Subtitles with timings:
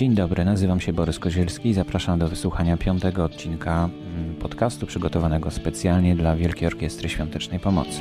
[0.00, 5.50] Dzień dobry, nazywam się Borys Kozielski i zapraszam do wysłuchania piątego odcinka mm, podcastu przygotowanego
[5.50, 8.00] specjalnie dla Wielkiej Orkiestry Świątecznej Pomocy.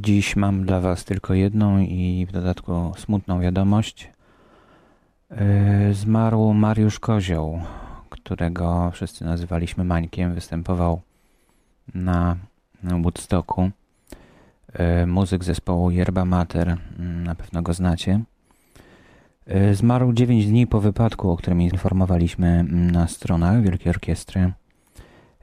[0.00, 4.10] Dziś mam dla Was tylko jedną i w dodatku smutną wiadomość.
[5.30, 7.60] E, zmarł Mariusz Kozioł,
[8.14, 10.34] którego wszyscy nazywaliśmy Mańkiem.
[10.34, 11.00] Występował
[11.94, 12.36] na
[12.82, 13.70] Woodstocku.
[14.72, 18.20] E, muzyk zespołu Yerba Mater, mm, na pewno go znacie.
[19.46, 24.52] E, zmarł 9 dni po wypadku, o którym informowaliśmy mm, na stronach Wielkiej Orkiestry.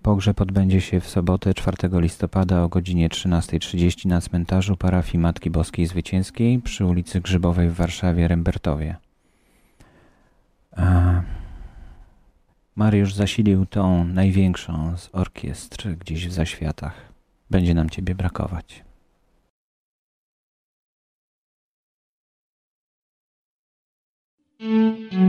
[0.02, 5.86] Pogrzeb odbędzie się w sobotę 4 listopada o godzinie 13.30 na cmentarzu parafii Matki Boskiej
[5.86, 8.96] Zwycięskiej przy ulicy Grzybowej w Warszawie Rembertowie.
[10.78, 11.22] A
[12.76, 17.14] Mariusz zasilił tą największą z orkiestr gdzieś w zaświatach.
[17.50, 18.84] Będzie nam ciebie brakować.
[25.12, 25.21] Na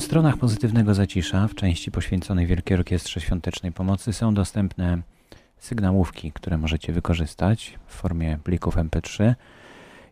[0.00, 4.98] stronach Pozytywnego Zacisza w części poświęconej Wielkiej Orkiestrze Świątecznej Pomocy są dostępne
[5.58, 9.34] sygnałówki, które możecie wykorzystać w formie plików MP3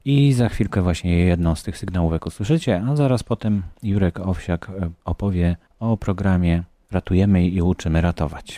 [0.05, 4.91] i za chwilkę właśnie jedną z tych sygnałówek usłyszycie, a zaraz potem Jurek Owsiak e,
[5.05, 8.57] opowie o programie Ratujemy i uczymy ratować.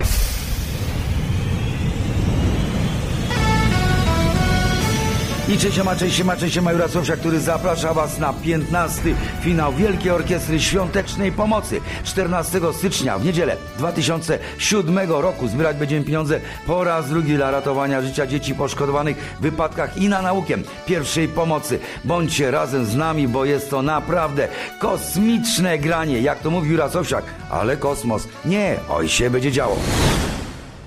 [5.54, 9.02] I cześć ma, cześć ma, cześć ma Jurasowsia, który zaprasza Was na 15.
[9.40, 11.80] finał Wielkiej Orkiestry Świątecznej Pomocy.
[12.04, 18.26] 14 stycznia w niedzielę 2007 roku zbierać będziemy pieniądze po raz drugi dla ratowania życia
[18.26, 20.54] dzieci poszkodowanych w wypadkach i na naukę
[20.86, 21.78] pierwszej pomocy.
[22.04, 27.76] Bądźcie razem z nami, bo jest to naprawdę kosmiczne granie, jak to mówi Jurasowsiak, ale
[27.76, 28.28] kosmos.
[28.44, 29.76] Nie, oj się będzie działo.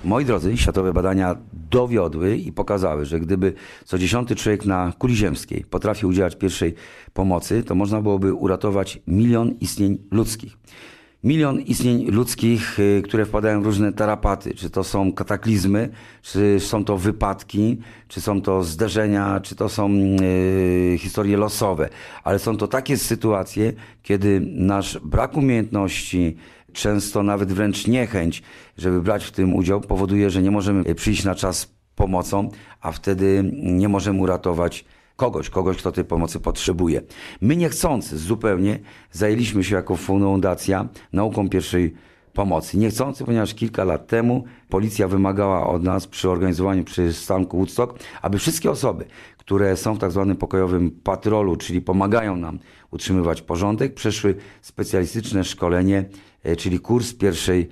[0.04, 1.36] Moi drodzy, światowe badania
[1.72, 3.54] dowiodły i pokazały, że gdyby
[3.86, 6.74] co dziesiąty człowiek na kuli ziemskiej potrafił udzielać pierwszej
[7.14, 10.58] pomocy, to można byłoby uratować milion istnień ludzkich.
[11.24, 14.54] Milion istnień ludzkich, y, które wpadają w różne tarapaty.
[14.54, 15.90] Czy to są kataklizmy,
[16.22, 17.78] czy są to wypadki,
[18.08, 21.90] czy są to zderzenia, czy to są yy, historie losowe.
[22.24, 26.38] Ale są to takie sytuacje, kiedy nasz brak umiejętności,
[26.74, 28.44] często nawet wręcz niechęć,
[28.78, 32.50] żeby brać w tym udział, powoduje, że nie możemy przyjść na czas pomocą,
[32.82, 34.86] a wtedy nie możemy uratować
[35.16, 37.02] kogoś, kogoś, kto tej pomocy potrzebuje.
[37.42, 38.80] My niechcący zupełnie
[39.12, 41.94] zajęliśmy się jako fundacja nauką pierwszej
[42.34, 42.78] pomocy.
[42.78, 48.72] Niechcący, ponieważ kilka lat temu policja wymagała od nas przy organizowaniu przystanku Woodstock, aby wszystkie
[48.72, 49.06] osoby,
[49.38, 52.60] które są w tak zwanym pokojowym patrolu, czyli pomagają nam
[52.92, 56.06] utrzymywać porządek, przeszły specjalistyczne szkolenie,
[56.58, 57.70] czyli kurs pierwszej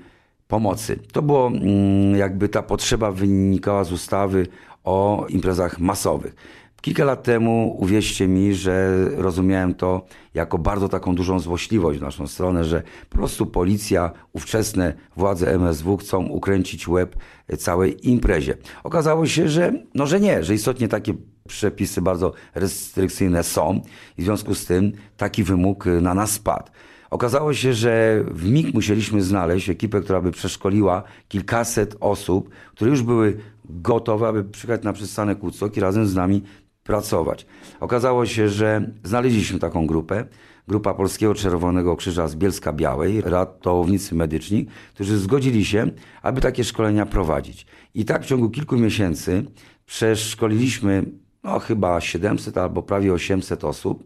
[0.48, 1.00] pomocy.
[1.12, 4.48] To było mm, jakby ta potrzeba wynikała z ustawy
[4.84, 6.36] o imprezach masowych.
[6.82, 12.28] Kilka lat temu, uwierzcie mi, że rozumiałem to jako bardzo taką dużą złośliwość w naszą
[12.28, 17.16] stronę, że po prostu policja, ówczesne władze MSW chcą ukręcić łeb
[17.58, 18.58] całej imprezie.
[18.84, 21.14] Okazało się, że no, że nie, że istotnie takie
[21.48, 23.82] przepisy bardzo restrykcyjne są
[24.18, 26.72] i w związku z tym taki wymóg na nas spadł.
[27.11, 33.01] Okazało się, że w mig musieliśmy znaleźć ekipę, która by przeszkoliła kilkaset osób, które już
[33.01, 36.44] były gotowe, aby przyjechać na przystanek Woodstock i razem z nami
[36.83, 37.45] pracować.
[37.79, 40.25] Okazało się, że znaleźliśmy taką grupę,
[40.67, 45.91] grupa Polskiego Czerwonego Krzyża z Bielska Białej, ratownicy medyczni, którzy zgodzili się,
[46.22, 47.66] aby takie szkolenia prowadzić.
[47.93, 49.45] I tak w ciągu kilku miesięcy
[49.85, 51.05] przeszkoliliśmy
[51.43, 54.03] no, chyba 700 albo prawie 800 osób.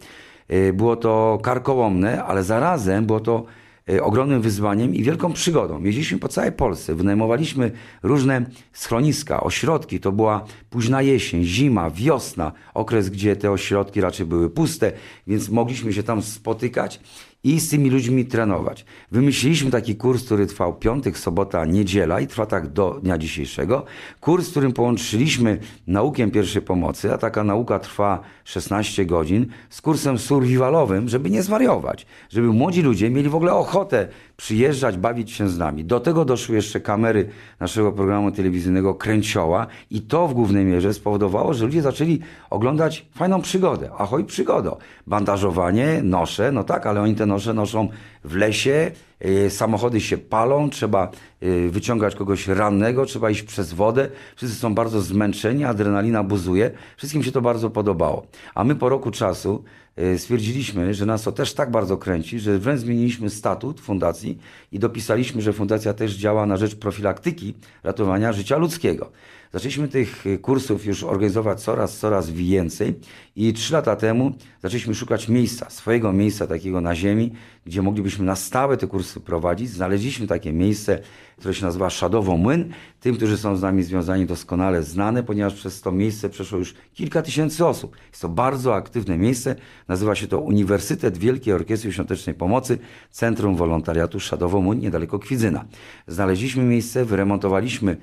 [0.52, 3.46] Y, było to karkołomne, ale zarazem było to
[3.90, 5.84] y, ogromnym wyzwaniem i wielką przygodą.
[5.84, 7.72] Jeździliśmy po całej Polsce, wynajmowaliśmy
[8.04, 10.00] różne schroniska, ośrodki.
[10.00, 14.92] To była późna jesień, zima, wiosna, okres, gdzie te ośrodki raczej były puste,
[15.28, 17.00] więc mogliśmy się tam spotykać
[17.46, 18.86] i z tymi ludźmi trenować.
[19.12, 23.86] Wymyśliliśmy taki kurs, który trwał piątek, sobota, niedziela i trwa tak do dnia dzisiejszego.
[24.22, 31.10] Kurs, którym połączyliśmy naukę pierwszej pomocy, a taka nauka trwa 16 godzin, z kursem survivalowym,
[31.10, 35.86] żeby nie zwariować, żeby młodzi ludzie mieli w ogóle ochotę przyjeżdżać, bawić się z nami.
[35.86, 37.30] Do tego doszły jeszcze kamery
[37.60, 43.42] naszego programu telewizyjnego Kręcioła i to w głównej mierze spowodowało, że ludzie zaczęli oglądać fajną
[43.42, 43.90] przygodę.
[43.98, 44.78] Ahoj przygodo.
[45.08, 47.90] Bandażowanie, nosze, no tak, ale oni te nosze noszą
[48.26, 51.12] w lesie, E, samochody się palą, trzeba
[51.42, 54.10] e, wyciągać kogoś rannego, trzeba iść przez wodę.
[54.36, 56.72] Wszyscy są bardzo zmęczeni, adrenalina buzuje.
[56.98, 58.28] Wszystkim się to bardzo podobało.
[58.56, 59.64] A my po roku czasu
[59.96, 64.38] e, stwierdziliśmy, że nas to też tak bardzo kręci, że wręcz zmieniliśmy statut fundacji
[64.72, 69.12] i dopisaliśmy, że fundacja też działa na rzecz profilaktyki ratowania życia ludzkiego.
[69.56, 73.00] Zaczęliśmy tych kursów już organizować coraz, coraz więcej
[73.36, 74.32] i trzy lata temu
[74.62, 77.32] zaczęliśmy szukać miejsca, swojego miejsca takiego na ziemi,
[77.66, 79.70] gdzie moglibyśmy na stałe te kursy prowadzić.
[79.70, 81.00] Znaleźliśmy takie miejsce,
[81.38, 82.74] które się nazywa Szadowo Młyn.
[83.00, 87.22] Tym, którzy są z nami związani, doskonale znane, ponieważ przez to miejsce przeszło już kilka
[87.22, 87.98] tysięcy osób.
[88.10, 89.56] Jest to bardzo aktywne miejsce.
[89.88, 92.78] Nazywa się to Uniwersytet Wielkiej Orkiestry Świątecznej Pomocy,
[93.12, 95.66] Centrum Wolontariatu Szadowo Młyn, niedaleko Kwidzyna.
[96.08, 97.98] Znaleźliśmy miejsce, wyremontowaliśmy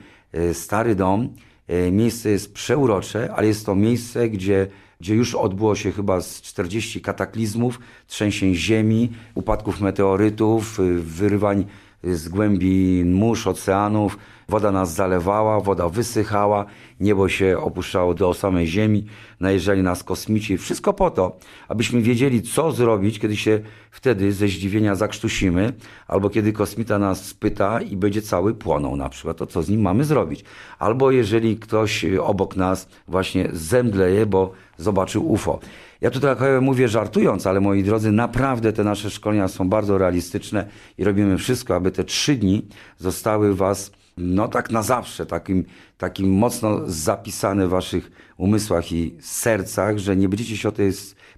[0.52, 1.29] stary dom.
[1.69, 4.67] E, miejsce jest przeurocze, ale jest to miejsce, gdzie
[5.02, 11.64] gdzie już odbyło się chyba z 40 kataklizmów, trzęsień ziemi, upadków meteorytów, y, wyrywań
[12.04, 14.19] z głębi mórz, oceanów.
[14.49, 16.64] Woda nas zalewała, woda wysychała,
[17.00, 19.04] niebo się opuszczało do samej ziemi,
[19.40, 20.58] najeżdżali nas kosmici.
[20.58, 21.37] Wszystko po to,
[21.69, 23.60] abyśmy wiedzieli, co zrobić, kiedy się
[23.90, 25.72] wtedy ze zdziwienia zakrztusimy,
[26.08, 29.81] albo kiedy kosmita nas spyta i będzie cały płonął na przykład, to co z nim
[29.81, 30.44] mamy zrobić.
[30.78, 35.60] Albo jeżeli ktoś obok nas właśnie zemdleje, bo zobaczył UFO.
[36.02, 40.66] Ja tu trochę mówię żartując, ale moi drodzy, naprawdę te nasze szkolenia są bardzo realistyczne
[40.99, 42.66] i robimy wszystko, aby te trzy dni
[42.99, 45.64] zostały Was, no tak na zawsze, takim,
[45.99, 50.93] takim mocno zapisane w Waszych umysłach i sercach, że nie będziecie się o tej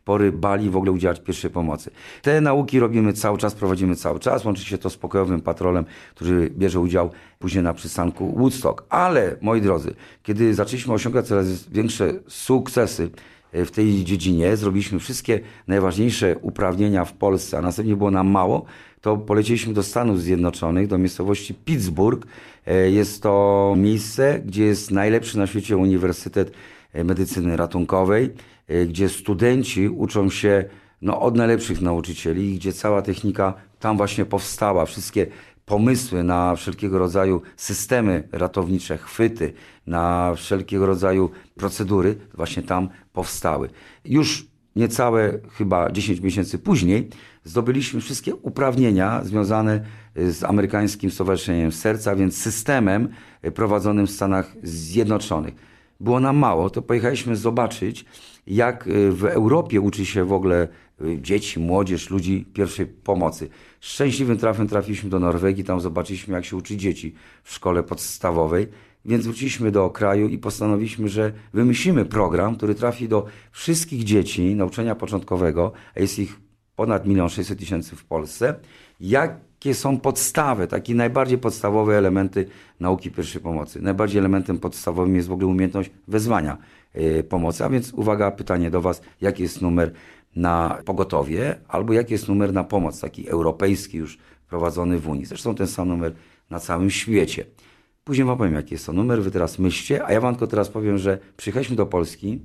[0.05, 1.91] pory bali w ogóle udzielać pierwszej pomocy.
[2.23, 5.85] Te nauki robimy cały czas, prowadzimy cały czas, łączy się to z pokojowym patrolem,
[6.15, 8.85] który bierze udział później na przystanku Woodstock.
[8.89, 13.11] Ale, moi drodzy, kiedy zaczęliśmy osiągać coraz większe sukcesy,
[13.55, 18.65] w tej dziedzinie, zrobiliśmy wszystkie najważniejsze uprawnienia w Polsce, a następnie było nam mało,
[19.05, 22.27] to polecieliśmy do Stanów Zjednoczonych, do miejscowości Pittsburgh.
[22.67, 26.53] E, jest to miejsce, gdzie jest najlepszy na świecie Uniwersytet
[26.93, 28.31] e, Medycyny Ratunkowej,
[28.69, 30.65] e, gdzie studenci uczą się
[31.03, 34.87] no, od najlepszych nauczycieli, gdzie cała technika tam właśnie powstała.
[34.87, 35.27] Wszystkie
[35.67, 39.53] pomysły na wszelkiego rodzaju systemy ratownicze, chwyty,
[39.87, 43.71] na wszelkiego rodzaju procedury właśnie tam powstały.
[44.05, 44.47] Już
[44.77, 47.09] niecałe chyba 10 miesięcy później
[47.45, 49.85] zdobyliśmy wszystkie uprawnienia związane
[50.17, 53.09] z amerykańskim Stowarzyszeniem Serca, więc systemem
[53.55, 55.55] prowadzonym w Stanach Zjednoczonych.
[56.01, 58.05] Było nam mało, to pojechaliśmy zobaczyć,
[58.47, 60.69] jak w Europie uczy się w ogóle
[61.21, 63.49] dzieci, młodzież, ludzi pierwszej pomocy.
[63.81, 68.69] Szczęśliwym trafem trafiliśmy do Norwegii, tam zobaczyliśmy, jak się uczy dzieci w szkole podstawowej.
[69.05, 74.95] Więc wróciliśmy do kraju i postanowiliśmy, że wymyślimy program, który trafi do wszystkich dzieci nauczania
[74.95, 76.41] początkowego, a jest ich
[76.77, 78.55] ponad 1 600 tysięcy w Polsce.
[79.01, 82.47] Jakie są podstawy, takie najbardziej podstawowe elementy
[82.81, 83.83] nauki pierwszej pomocy?
[83.83, 86.59] Najbardziej elementem podstawowym jest w ogóle umiejętność wezwania
[86.97, 87.65] y, pomocy.
[87.65, 89.93] A więc uwaga, pytanie do Was, jaki jest numer
[90.37, 95.27] na pogotowie, albo jaki jest numer na pomoc, taki europejski już prowadzony w Unii.
[95.27, 96.15] Zresztą ten sam numer
[96.51, 97.45] na całym świecie.
[98.05, 100.69] Później wam powiem, jaki jest to numer, wy teraz myślcie, a ja wam tylko teraz
[100.69, 102.41] powiem, że przyjechaliśmy do Polski,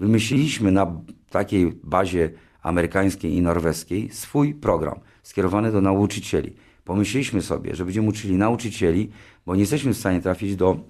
[0.00, 1.00] wymyśliliśmy na
[1.30, 2.30] takiej bazie
[2.62, 6.54] amerykańskiej i norweskiej swój program skierowany do nauczycieli.
[6.84, 9.10] Pomyśleliśmy sobie, że będziemy uczyli nauczycieli,
[9.46, 10.80] bo nie jesteśmy w stanie trafić do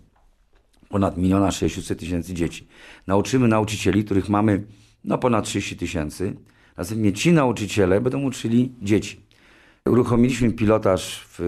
[0.89, 2.69] ponad miliona 600 tysięcy dzieci.
[3.07, 4.65] Nauczymy nauczycieli, których mamy
[5.05, 6.37] no ponad 30 tysięcy.
[6.77, 9.21] Następnie ci nauczyciele będą uczyli dzieci.
[9.87, 11.41] Uruchomiliśmy pilotaż w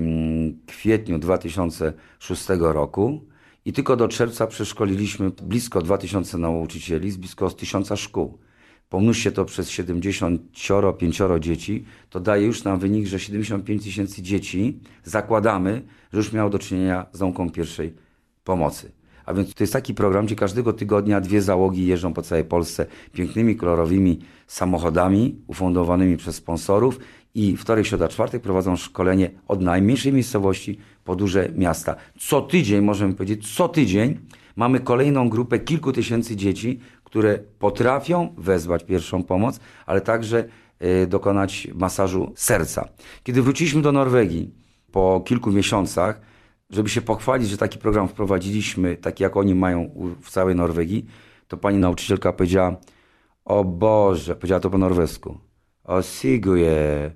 [0.00, 3.24] mm, kwietniu 2006 roku
[3.64, 8.38] i tylko do czerwca przeszkoliliśmy blisko 2000 nauczycieli z blisko 1000 szkół.
[8.88, 15.82] Pomnóżcie to przez 75 dzieci, to daje już nam wynik, że 75 tysięcy dzieci zakładamy,
[16.12, 17.94] że już miało do czynienia z nauką pierwszej
[18.44, 18.92] pomocy.
[19.26, 22.86] A więc to jest taki program, gdzie każdego tygodnia dwie załogi jeżdżą po całej Polsce
[23.12, 26.98] pięknymi, kolorowymi samochodami ufundowanymi przez sponsorów
[27.34, 31.96] i wtorek, środa, czwartek prowadzą szkolenie od najmniejszej miejscowości po duże miasta.
[32.18, 34.18] Co tydzień, możemy powiedzieć, co tydzień
[34.56, 40.44] mamy kolejną grupę kilku tysięcy dzieci, które potrafią wezwać pierwszą pomoc, ale także
[41.02, 42.88] y, dokonać masażu serca.
[43.22, 44.50] Kiedy wróciliśmy do Norwegii
[44.92, 46.20] po kilku miesiącach,
[46.70, 49.90] żeby się pochwalić, że taki program wprowadziliśmy, taki jak oni mają
[50.20, 51.06] w całej Norwegii,
[51.48, 52.76] to pani nauczycielka powiedziała,
[53.44, 55.38] o Boże, powiedziała to po norwesku,
[55.84, 57.10] o Siguje,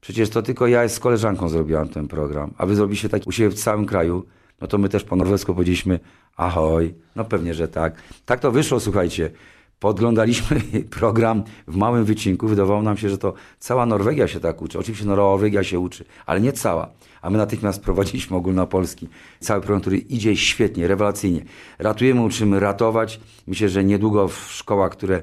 [0.00, 3.50] przecież to tylko ja z koleżanką zrobiłam ten program, a wy zrobiliście tak u siebie
[3.50, 4.26] w całym kraju,
[4.60, 6.00] no to my też po norwesku powiedzieliśmy
[6.36, 8.02] ahoj, no pewnie, że tak.
[8.24, 9.30] Tak to wyszło, słuchajcie.
[9.78, 10.60] podglądaliśmy
[11.00, 12.48] program w małym wycinku.
[12.48, 14.78] Wydawało nam się, że to cała Norwegia się tak uczy.
[14.78, 16.90] Oczywiście Norwegia się uczy, ale nie cała.
[17.24, 19.08] A my natychmiast prowadziliśmy ogólnopolski
[19.40, 21.44] cały program, który idzie świetnie, rewelacyjnie.
[21.78, 23.20] Ratujemy, uczymy ratować.
[23.46, 25.22] Myślę, że niedługo w szkołach, które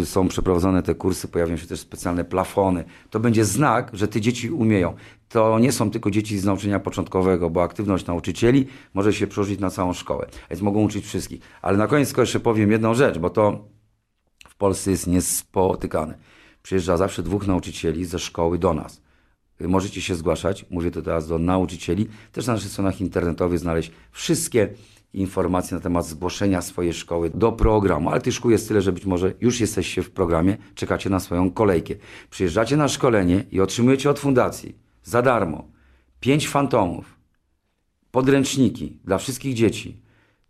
[0.00, 2.84] e, są przeprowadzone te kursy, pojawią się też specjalne plafony.
[3.10, 4.94] To będzie znak, że te dzieci umieją.
[5.28, 9.70] To nie są tylko dzieci z nauczania początkowego, bo aktywność nauczycieli może się przełożyć na
[9.70, 10.26] całą szkołę.
[10.50, 11.40] Więc mogą uczyć wszystkich.
[11.62, 13.68] Ale na koniec jeszcze powiem jedną rzecz, bo to
[14.48, 16.18] w Polsce jest niespotykane.
[16.62, 19.05] Przyjeżdża zawsze dwóch nauczycieli ze szkoły do nas.
[19.60, 24.68] Możecie się zgłaszać, mówię to teraz do nauczycieli, też na naszych stronach internetowych znaleźć wszystkie
[25.12, 29.06] informacje na temat zgłoszenia swojej szkoły do programu, ale tych szkół jest tyle, że być
[29.06, 31.94] może już jesteście w programie, czekacie na swoją kolejkę.
[32.30, 35.64] Przyjeżdżacie na szkolenie i otrzymujecie od fundacji za darmo
[36.20, 37.16] pięć fantomów,
[38.10, 40.00] podręczniki dla wszystkich dzieci,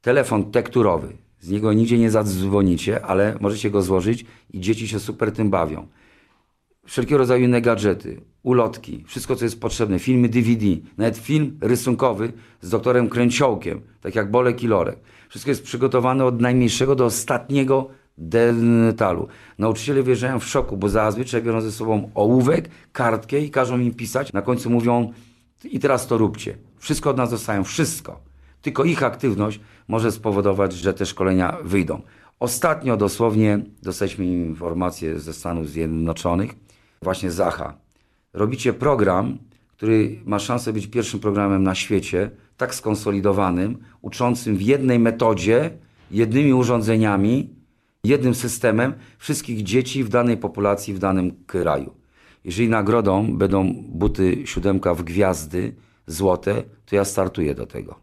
[0.00, 5.32] telefon tekturowy, z niego nigdzie nie zadzwonicie, ale możecie go złożyć i dzieci się super
[5.32, 5.86] tym bawią.
[6.86, 10.66] Wszelkiego rodzaju inne gadżety, ulotki, wszystko co jest potrzebne, filmy DVD,
[10.98, 14.98] nawet film rysunkowy z doktorem Kręciołkiem, tak jak Bolek i Lorek.
[15.28, 17.88] Wszystko jest przygotowane od najmniejszego do ostatniego
[18.18, 19.28] detalu.
[19.58, 24.32] Nauczyciele wjeżdżają w szoku, bo zazwyczaj biorą ze sobą ołówek, kartkę i każą im pisać.
[24.32, 25.12] Na końcu mówią
[25.64, 26.56] i teraz to róbcie.
[26.78, 28.20] Wszystko od nas dostają, wszystko.
[28.62, 32.02] Tylko ich aktywność może spowodować, że te szkolenia wyjdą.
[32.40, 36.54] Ostatnio dosłownie dostaliśmy informację ze Stanów Zjednoczonych,
[37.02, 37.74] właśnie Zacha.
[38.32, 39.38] Robicie program,
[39.68, 45.70] który ma szansę być pierwszym programem na świecie, tak skonsolidowanym, uczącym w jednej metodzie,
[46.10, 47.50] jednymi urządzeniami,
[48.04, 51.94] jednym systemem wszystkich dzieci w danej populacji, w danym kraju.
[52.44, 55.74] Jeżeli nagrodą będą buty siódemka w gwiazdy
[56.06, 58.00] złote, to ja startuję do tego.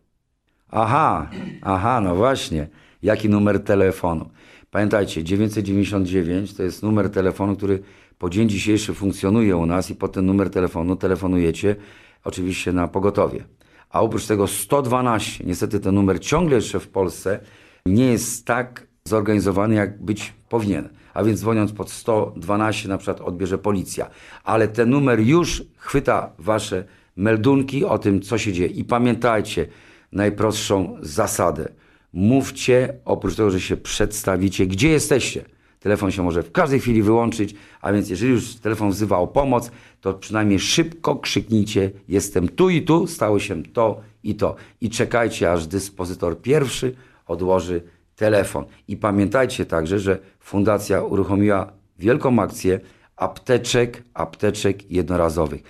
[0.70, 1.30] Aha,
[1.62, 2.68] aha, no właśnie.
[3.04, 4.30] Jaki numer telefonu?
[4.72, 7.84] Pamiętajcie, 999 to jest numer telefonu, który
[8.24, 11.76] po dzień dzisiejszy funkcjonuje u nas i po ten numer telefonu telefonujecie
[12.24, 13.44] oczywiście na pogotowie.
[13.90, 17.40] A oprócz tego 112, niestety ten numer ciągle jeszcze w Polsce
[17.86, 20.90] nie jest tak zorganizowany, jak być powinien.
[21.14, 24.10] A więc dzwoniąc pod 112 na przykład odbierze policja.
[24.44, 28.70] Ale ten numer już chwyta wasze meldunki o tym, co się dzieje.
[28.70, 29.68] I pamiętajcie
[30.12, 31.70] najprostszą zasadę.
[32.14, 35.53] Mówcie, oprócz tego, że się przedstawicie, gdzie jesteście.
[35.84, 39.72] Telefon się może w każdej chwili wyłączyć, a więc jeżeli już telefon wzywa o pomoc,
[40.02, 44.56] to przynajmniej szybko krzyknijcie: Jestem tu i tu, stało się to i to.
[44.82, 46.96] I czekajcie, aż dyspozytor pierwszy
[47.28, 47.82] odłoży
[48.16, 48.66] telefon.
[48.88, 52.80] I pamiętajcie także, że fundacja uruchomiła wielką akcję
[53.16, 55.64] apteczek, apteczek jednorazowych.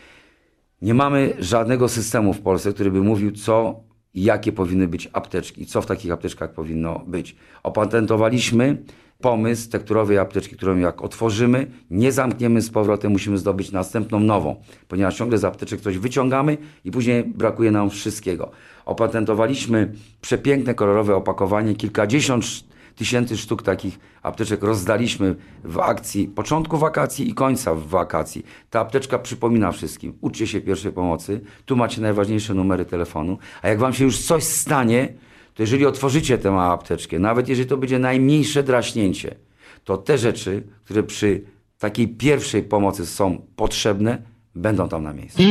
[0.82, 3.80] Nie mamy żadnego systemu w Polsce, który by mówił, co
[4.14, 7.36] i jakie powinny być apteczki, co w takich apteczkach powinno być.
[7.64, 8.78] Opatentowaliśmy
[9.24, 14.56] pomysł tekturowej apteczki, którą jak otworzymy, nie zamkniemy z powrotem, musimy zdobyć następną nową,
[14.88, 18.52] ponieważ ciągle z apteczek coś wyciągamy i później brakuje nam wszystkiego.
[18.86, 22.46] Opatentowaliśmy przepiękne, kolorowe opakowanie, kilkadziesiąt
[22.96, 28.46] tysięcy sztuk takich apteczek rozdaliśmy w akcji początku wakacji i końca wakacji.
[28.70, 30.14] Ta apteczka przypomina wszystkim.
[30.22, 31.42] Uczcie się pierwszej pomocy.
[31.66, 33.38] Tu macie najważniejsze numery telefonu.
[33.62, 35.14] A jak wam się już coś stanie,
[35.54, 39.36] to jeżeli otworzycie tę apteczkę, nawet jeżeli to będzie najmniejsze draśnięcie,
[39.84, 41.42] to te rzeczy, które przy
[41.80, 44.22] takiej pierwszej pomocy są potrzebne,
[44.56, 45.44] będą tam na miejscu.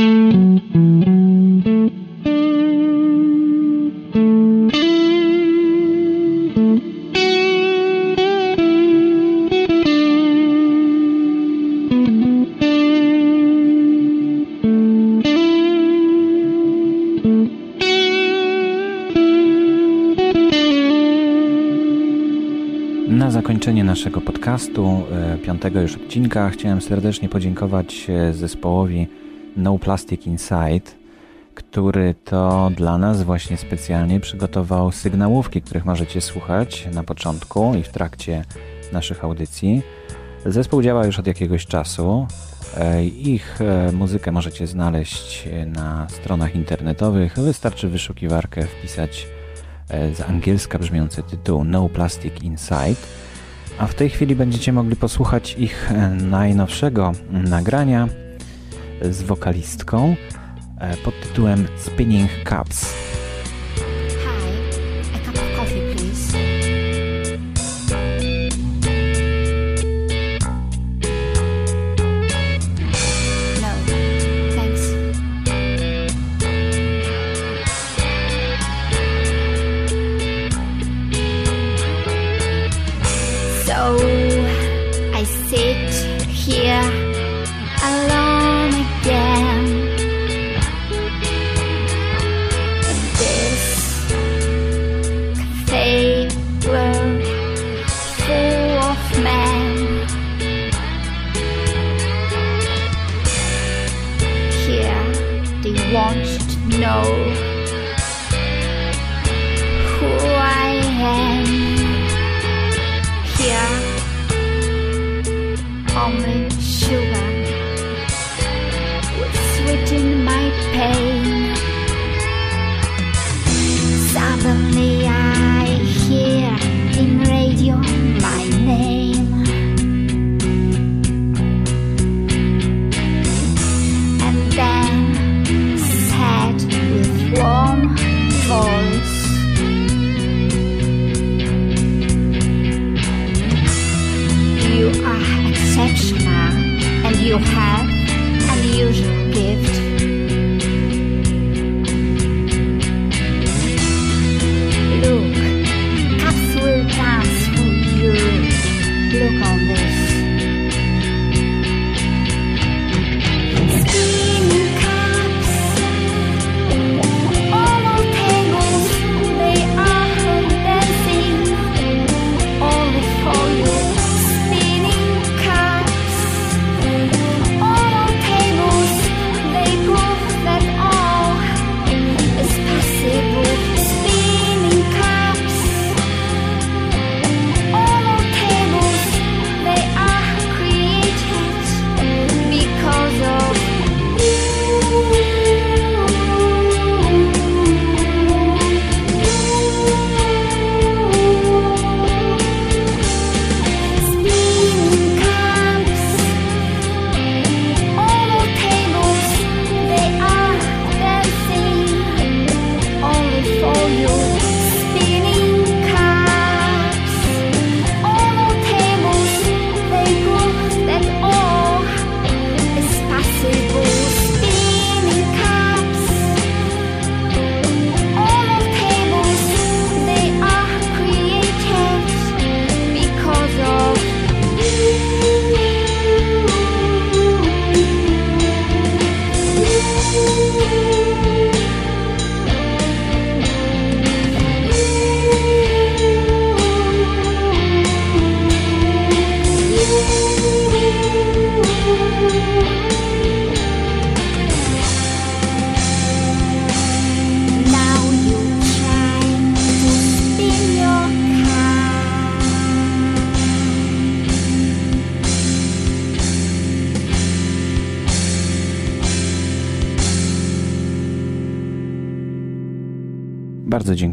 [24.32, 29.08] Podcastu, e, piątego już odcinka, chciałem serdecznie podziękować e, zespołowi
[29.56, 30.90] No Plastic Inside,
[31.54, 37.88] który to dla nas właśnie specjalnie przygotował sygnałówki, których możecie słuchać na początku i w
[37.88, 38.44] trakcie
[38.92, 39.82] naszych audycji.
[40.46, 42.26] Zespół działa już od jakiegoś czasu.
[42.76, 43.58] E, ich
[43.92, 47.38] muzykę możecie znaleźć na stronach internetowych.
[47.38, 49.26] Wystarczy wyszukiwarkę wpisać
[50.14, 52.96] z angielska brzmiący tytuł No Plastic Inside.
[53.78, 58.08] A w tej chwili będziecie mogli posłuchać ich e, najnowszego nagrania
[59.02, 60.16] z wokalistką
[60.78, 63.01] e, pod tytułem Spinning Cups.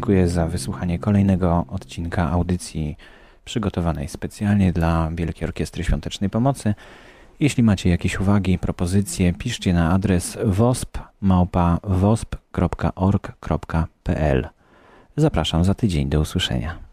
[0.00, 2.96] dziękuję za wysłuchanie kolejnego odcinka audycji
[3.44, 6.74] przygotowanej specjalnie dla Wielkiej Orkiestry Świątecznej Pomocy.
[7.40, 10.88] Jeśli macie jakieś uwagi, propozycje, piszcie na adres wosp.org.pl.
[15.16, 16.89] Zapraszam za tydzień do usłyszenia.